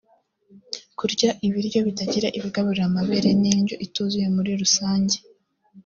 kurya 0.99 1.29
ibiryo 1.47 1.79
bitagira 1.87 2.27
ibigaburira 2.37 2.83
amabere 2.89 3.29
n’indyo 3.41 3.75
ituzuye 3.85 4.27
muri 4.35 4.51
rusange 4.61 5.17